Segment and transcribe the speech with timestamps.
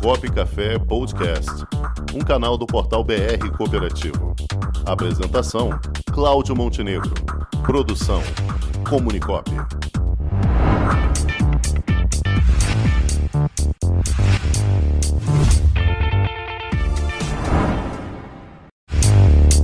[0.00, 1.50] Cop Café Podcast,
[2.14, 4.34] um canal do portal BR Cooperativo.
[4.86, 5.70] Apresentação:
[6.12, 7.12] Cláudio Montenegro.
[7.64, 8.22] Produção:
[8.88, 9.50] Comunicop.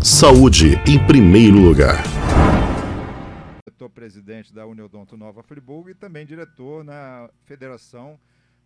[0.02, 2.02] Saúde em primeiro lugar.
[3.66, 8.18] Diretor-presidente da Uniodonto Nova Friburgo e também diretor na Federação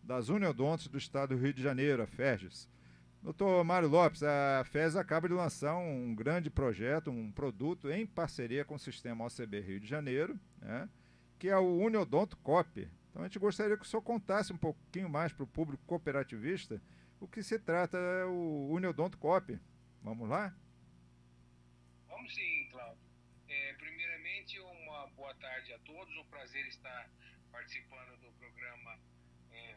[0.03, 2.69] das Uniodontos do Estado do Rio de Janeiro, a FERGES.
[3.23, 8.65] Doutor Mário Lopes, a FES acaba de lançar um grande projeto, um produto em parceria
[8.65, 10.89] com o sistema OCB Rio de Janeiro, né,
[11.39, 12.91] que é o Uniodonto COP.
[13.09, 16.83] Então a gente gostaria que o senhor contasse um pouquinho mais para o público cooperativista
[17.21, 19.57] o que se trata o Uniodonto COP.
[20.03, 20.53] Vamos lá?
[22.09, 22.99] Vamos sim, Cláudio.
[23.49, 26.17] É, primeiramente, uma boa tarde a todos.
[26.17, 27.09] Um prazer estar
[27.53, 28.99] participando do programa
[29.53, 29.77] é,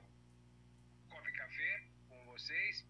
[1.35, 2.85] Café com vocês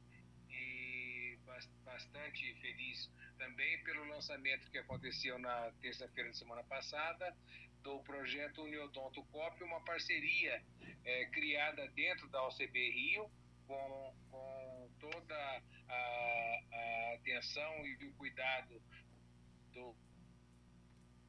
[0.49, 1.37] e
[1.83, 7.35] bastante feliz também pelo lançamento que aconteceu na terça-feira da semana passada
[7.81, 10.63] do projeto Uniodonto COP, uma parceria
[11.03, 13.29] é, criada dentro da OCB Rio
[13.67, 15.35] com, com toda
[15.87, 18.81] a, a atenção e o cuidado
[19.73, 19.95] do,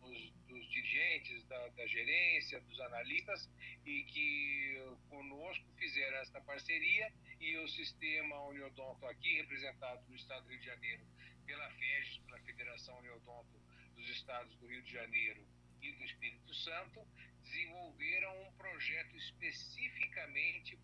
[0.07, 3.51] dos, dos, dirigentes, da, da, gerência, dos analistas,
[3.85, 10.51] e que conosco fizeram esta parceria e o sistema Uniodonto aqui, representado no Estado do
[10.51, 11.07] Rio de Janeiro
[11.45, 13.61] pela FEGES, pela Federação Uniodonto
[13.95, 15.47] dos Estados do Rio de Janeiro
[15.81, 17.07] e do Espírito Santo,
[17.43, 20.79] desenvolveram um projeto especificamente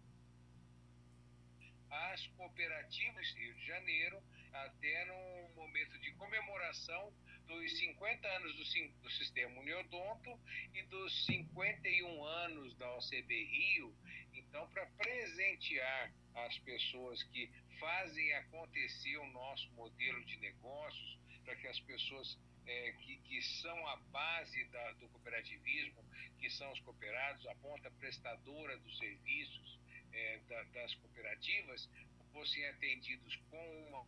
[1.90, 7.12] as cooperativas do Rio de Janeiro, até num momento de comemoração
[7.60, 10.38] dos 50 anos do, do Sistema Uniodonto
[10.74, 13.94] e dos 51 anos da OCB Rio.
[14.32, 21.66] Então, para presentear as pessoas que fazem acontecer o nosso modelo de negócios, para que
[21.66, 26.04] as pessoas é, que, que, são a base da, do cooperativismo,
[26.38, 29.78] que são os cooperados, a ponta prestadora dos serviços
[30.12, 31.88] é, da, das cooperativas,
[32.32, 34.06] fossem atendidos com uma,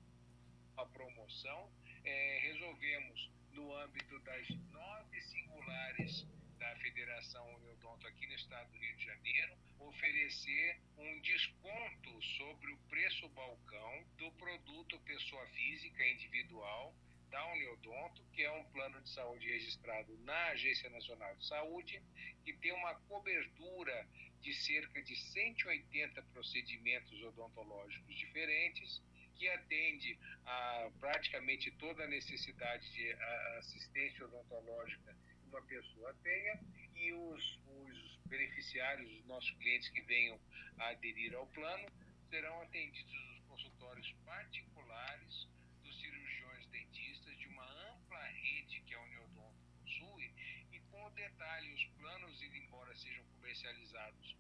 [0.75, 1.71] uma promoção
[2.05, 6.27] é, resolvemos, no âmbito das nove singulares
[6.59, 12.79] da Federação Uniodonto aqui no estado do Rio de Janeiro, oferecer um desconto sobre o
[12.89, 16.95] preço balcão do produto pessoa física individual
[17.31, 22.03] da Uniodonto, que é um plano de saúde registrado na Agência Nacional de Saúde,
[22.45, 24.09] que tem uma cobertura
[24.41, 29.03] de cerca de 180 procedimentos odontológicos diferentes
[29.35, 33.13] que atende a praticamente toda a necessidade de
[33.59, 36.61] assistência odontológica que uma pessoa tenha
[36.95, 40.41] e os, os beneficiários, os nossos clientes que venham
[40.79, 41.89] a aderir ao plano,
[42.31, 45.49] serão atendidos nos consultórios particulares
[45.83, 50.33] dos cirurgiões dentistas de uma ampla rede que a Uniodonto possui
[50.73, 54.37] e com o detalhe, os planos, embora sejam comercializados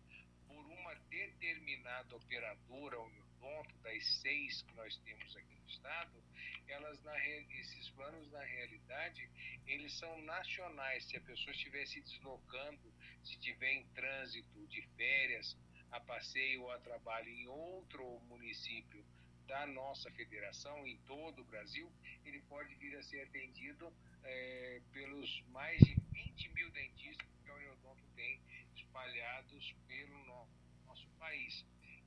[0.46, 2.98] por uma determinada operadora
[3.44, 6.24] ponto das seis que nós temos aqui no estado,
[6.66, 9.28] elas na, esses planos na realidade
[9.66, 11.04] eles são nacionais.
[11.04, 12.90] Se a pessoa estiver se deslocando,
[13.22, 15.54] se estiver em trânsito de férias,
[15.92, 19.04] a passeio ou a trabalho em outro município
[19.46, 21.92] da nossa federação, em todo o Brasil,
[22.24, 27.54] ele pode vir a ser atendido é, pelos mais de 20 mil dentistas que a
[27.56, 28.40] Uniodonto tem
[28.74, 30.48] espalhados pelo
[30.86, 31.62] nosso país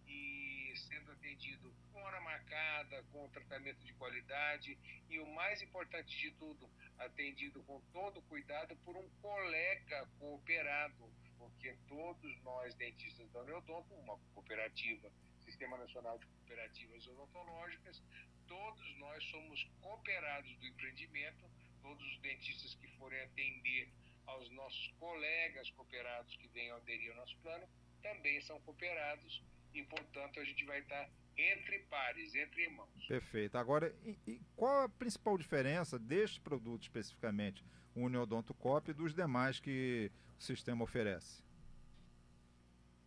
[0.07, 4.78] e sendo atendido com hora marcada, com tratamento de qualidade
[5.09, 11.75] e o mais importante de tudo, atendido com todo cuidado por um colega cooperado, porque
[11.88, 15.12] todos nós dentistas da Uniodonto, uma cooperativa,
[15.44, 18.01] Sistema Nacional de Cooperativas Odontológicas,
[18.47, 21.50] todos nós somos cooperados do empreendimento,
[21.81, 23.90] todos os dentistas que forem atender
[24.25, 27.67] aos nossos colegas cooperados que venham aderir ao nosso plano,
[28.01, 29.41] também são cooperados
[29.73, 33.08] e, portanto, a gente vai estar entre pares, entre irmãos.
[33.08, 33.58] Perfeito.
[33.58, 37.64] Agora, e, e qual a principal diferença deste produto especificamente,
[37.96, 41.43] o Uniodonto Cop, dos demais que o sistema oferece?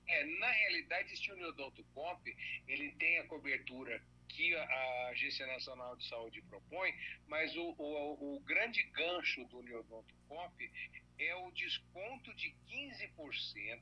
[0.06, 2.36] É, na realidade, este Uniodonto Cop,
[2.66, 6.92] ele tem a cobertura que a Agência Nacional de Saúde propõe,
[7.26, 10.72] mas o, o, o grande gancho do Uniodonto Cop
[11.18, 13.80] é o desconto de 15%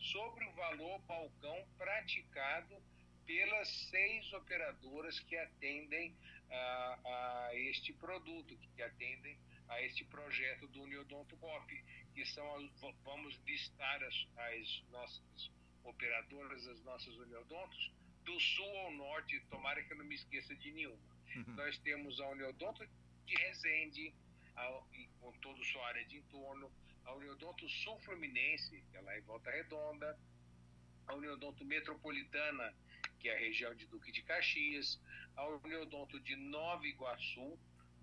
[0.00, 2.76] sobre o valor balcão praticado
[3.26, 6.16] pelas seis operadoras que atendem
[6.50, 9.38] a, a este produto, que atendem
[9.68, 15.50] a este projeto do Uniodonto Cop, que são, as, vamos listar as, as nossas
[15.84, 17.92] operadoras, as nossas Uniodontos,
[18.24, 20.98] do sul ao norte, tomara que eu não me esqueça de nenhuma.
[21.36, 21.54] Uhum.
[21.54, 22.86] Nós temos a Uniodonto
[23.26, 24.12] de Resende,
[24.56, 24.82] a,
[25.20, 26.70] com toda sua área de entorno,
[27.10, 30.16] a Uniodonto Sul Fluminense, que é lá em Volta Redonda,
[31.08, 32.72] a Uniodonto Metropolitana,
[33.18, 35.00] que é a região de Duque de Caxias,
[35.36, 37.58] a Uniodonto de Nova Iguaçu,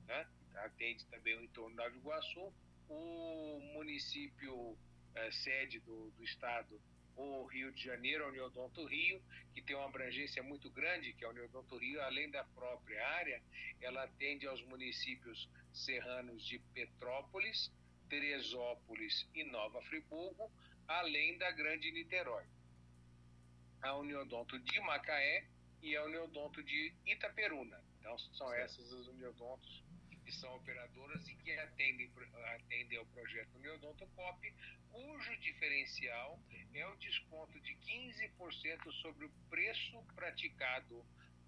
[0.08, 2.54] né, atende também o entorno de Nova Iguaçu,
[2.90, 4.78] o município
[5.16, 6.80] é, sede do, do estado,
[7.16, 9.22] o Rio de Janeiro, a Uniodonto Rio,
[9.54, 13.42] que tem uma abrangência muito grande, que é a Uniodonto Rio, além da própria área,
[13.82, 17.72] ela atende aos municípios serranos de Petrópolis,
[18.10, 20.52] Teresópolis e Nova Friburgo,
[20.88, 22.46] além da Grande Niterói.
[23.82, 25.48] A Uniodonto de Macaé
[25.82, 27.82] e a Uniodonto de Itaperuna.
[28.00, 28.64] Então, são certo.
[28.64, 29.84] essas as Uniodontos
[30.28, 32.12] que são operadoras e que atendem,
[32.56, 34.54] atendem ao projeto Uniodonto Cop,
[34.92, 36.38] cujo diferencial
[36.74, 41.06] é o desconto de 15% sobre o preço praticado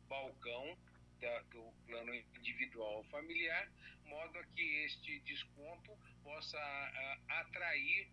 [0.08, 0.78] balcão
[1.20, 3.70] da, do plano individual familiar,
[4.06, 5.92] modo a que este desconto
[6.24, 8.08] possa a, atrair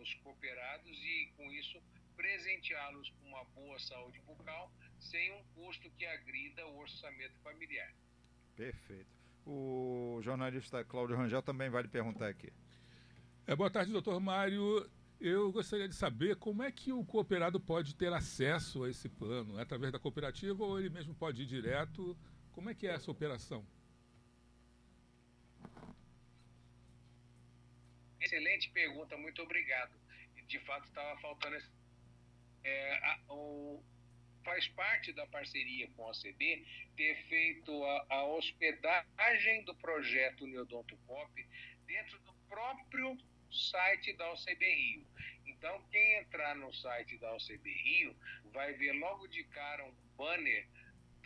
[0.00, 1.80] os cooperados e, com isso,
[2.16, 7.92] presenteá-los com uma boa saúde bucal sem um custo que agrida o orçamento familiar.
[8.56, 9.14] Perfeito.
[9.46, 12.52] O jornalista Cláudio Rangel também vai lhe perguntar aqui.
[13.46, 14.90] É, boa tarde, doutor Mário.
[15.20, 19.58] Eu gostaria de saber como é que o cooperado pode ter acesso a esse plano?
[19.58, 22.16] É através da cooperativa ou ele mesmo pode ir direto?
[22.56, 23.62] Como é que é essa operação?
[28.18, 29.94] Excelente pergunta, muito obrigado.
[30.48, 31.54] De fato, estava faltando.
[32.64, 33.84] É, a, o,
[34.42, 36.66] faz parte da parceria com a CB
[36.96, 41.48] ter feito a, a hospedagem do projeto Neodonto Pop
[41.86, 43.18] dentro do próprio
[43.52, 45.06] site da OCB Rio.
[45.44, 48.16] Então, quem entrar no site da OCB Rio
[48.46, 50.66] vai ver logo de cara um banner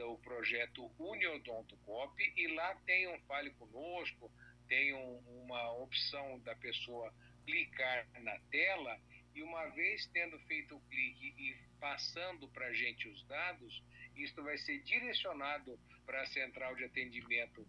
[0.01, 4.33] do projeto Uniodonto Cop e lá tem um Fale Conosco,
[4.67, 7.13] tem um, uma opção da pessoa
[7.45, 8.99] clicar na tela
[9.35, 13.83] e uma vez tendo feito o clique e passando para a gente os dados,
[14.17, 17.67] isto vai ser direcionado para a central de atendimento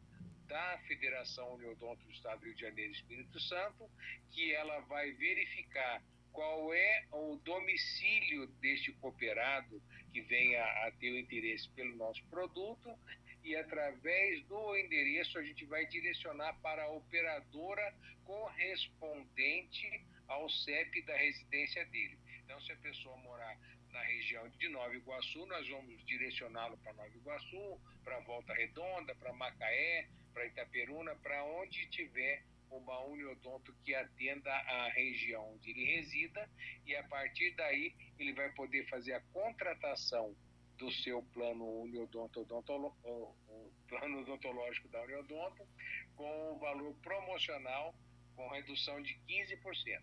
[0.48, 3.90] da Federação Uniodonto do Estado do Rio de Janeiro e Espírito Santo,
[4.32, 6.02] que ela vai verificar
[6.32, 9.82] qual é o domicílio deste cooperado
[10.12, 12.90] que venha a ter o interesse pelo nosso produto
[13.44, 17.94] e através do endereço a gente vai direcionar para a operadora
[18.24, 22.18] correspondente ao CEP da residência dele.
[22.44, 23.58] Então, se a pessoa morar
[23.90, 29.34] na região de Nova Iguaçu, nós vamos direcioná-lo para Nova Iguaçu, para Volta Redonda, para
[29.34, 36.50] Macaé, para Itaperuna, para onde tiver uma uniodonto que atenda a região onde ele resida
[36.86, 40.36] e a partir daí ele vai poder fazer a contratação
[40.78, 42.96] do seu plano uniodonto odontolo,
[43.88, 45.68] plano odontológico da uniodonto
[46.16, 47.94] com o valor promocional
[48.36, 50.02] com redução de 15%.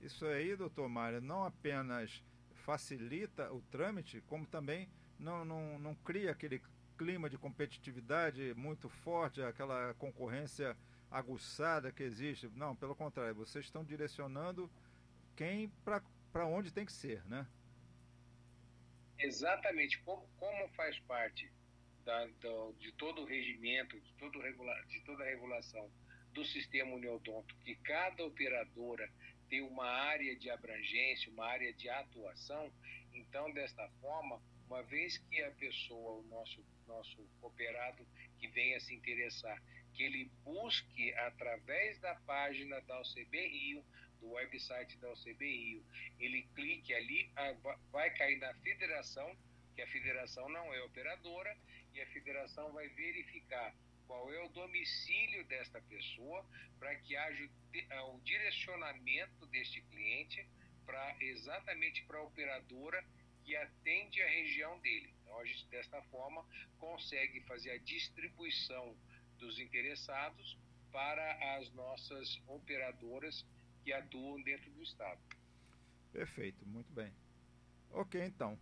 [0.00, 2.22] Isso aí, doutor Mário, não apenas
[2.64, 4.88] facilita o trâmite, como também
[5.18, 6.62] não, não, não cria aquele
[6.96, 10.76] clima de competitividade muito forte, aquela concorrência
[11.14, 12.48] aguçada que existe.
[12.48, 14.68] Não, pelo contrário, vocês estão direcionando
[15.36, 15.70] quem
[16.32, 17.46] para onde tem que ser, né?
[19.18, 20.00] Exatamente.
[20.02, 21.50] Como, como faz parte
[22.04, 22.26] da,
[22.78, 25.88] de todo o regimento, de, todo regula, de toda a regulação
[26.32, 29.08] do sistema Uniodonto, que cada operadora
[29.48, 32.72] tem uma área de abrangência, uma área de atuação,
[33.12, 34.42] então, desta forma,
[34.74, 38.04] uma vez que a pessoa, o nosso, nosso cooperado
[38.40, 39.62] que venha se interessar,
[39.92, 43.84] que ele busque através da página da OCB Rio,
[44.18, 45.86] do website da OCB Rio,
[46.18, 47.30] ele clique ali,
[47.92, 49.36] vai cair na federação,
[49.76, 51.56] que a federação não é operadora,
[51.92, 53.72] e a federação vai verificar
[54.08, 56.44] qual é o domicílio desta pessoa
[56.80, 57.48] para que haja
[58.12, 60.44] o direcionamento deste cliente
[60.84, 63.04] para exatamente para a operadora
[63.44, 65.12] que atende a região dele.
[65.22, 66.44] Então, a gente, desta forma,
[66.78, 68.96] consegue fazer a distribuição
[69.38, 70.58] dos interessados
[70.90, 73.44] para as nossas operadoras
[73.82, 75.20] que atuam dentro do Estado.
[76.12, 77.12] Perfeito, muito bem.
[77.90, 78.58] Ok, então.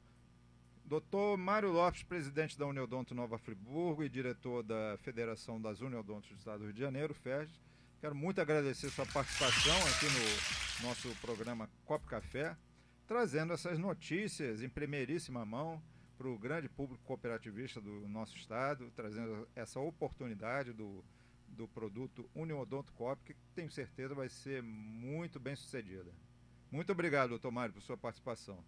[0.85, 6.37] Doutor Mário Lopes, presidente da Uniodonto Nova Friburgo e diretor da Federação das Uniodontos do
[6.37, 7.53] Estado do Rio de Janeiro, FERJ.
[8.01, 12.57] Quero muito agradecer sua participação aqui no nosso programa Cop Café
[13.07, 15.83] trazendo essas notícias em primeiríssima mão
[16.17, 21.05] para o grande público cooperativista do nosso estado, trazendo essa oportunidade do,
[21.49, 22.93] do produto Uniodonto
[23.25, 26.13] que tenho certeza vai ser muito bem sucedida.
[26.71, 28.65] Muito obrigado, doutor Mário, por sua participação.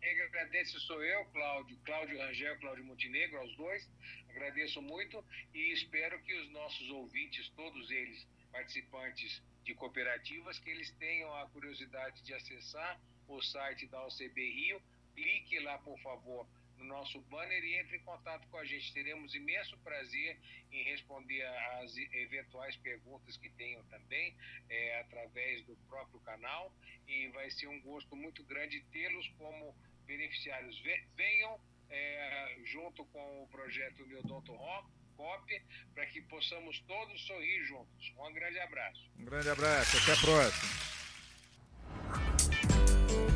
[0.00, 3.88] Eu agradece sou eu, Cláudio, Cláudio Rangel, Cláudio Montenegro, aos dois.
[4.28, 5.24] Agradeço muito
[5.54, 11.46] e espero que os nossos ouvintes, todos eles participantes de cooperativas, que eles tenham a
[11.48, 14.80] curiosidade de acessar o site da OCB Rio.
[15.14, 18.92] Clique lá, por favor, no nosso banner e entre em contato com a gente.
[18.92, 20.38] Teremos imenso prazer
[20.70, 21.42] em responder
[21.80, 24.36] às eventuais perguntas que tenham também
[24.68, 26.72] é, através do próprio canal
[27.06, 29.74] e vai ser um gosto muito grande tê-los como
[30.06, 30.78] beneficiários.
[31.16, 35.62] Venham é, junto com o projeto Neodonto Rock COP,
[35.94, 38.12] para que possamos todos sorrir juntos.
[38.18, 39.10] Um grande abraço.
[39.18, 40.94] Um grande abraço, até a próxima.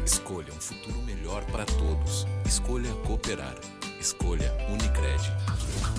[0.05, 2.25] Escolha um futuro melhor para todos.
[2.47, 3.55] Escolha cooperar.
[4.01, 5.98] Escolha Unicred.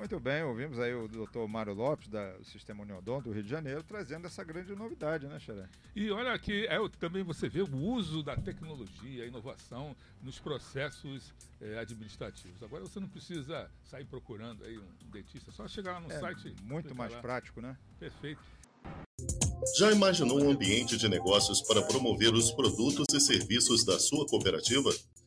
[0.00, 3.82] Muito bem, ouvimos aí o doutor Mário Lopes, do Sistema Uniodon do Rio de Janeiro,
[3.82, 5.68] trazendo essa grande novidade, né, Xeré?
[5.94, 11.34] E olha que é, também você vê o uso da tecnologia, a inovação nos processos
[11.60, 12.62] é, administrativos.
[12.62, 16.56] Agora você não precisa sair procurando aí um dentista, só chegar lá no é, site.
[16.62, 17.20] Muito mais lá.
[17.20, 17.76] prático, né?
[17.98, 18.40] Perfeito.
[19.76, 24.90] Já imaginou um ambiente de negócios para promover os produtos e serviços da sua cooperativa?